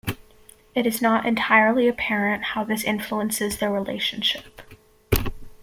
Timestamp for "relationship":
3.71-4.63